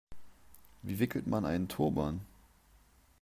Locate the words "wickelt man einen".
0.97-1.67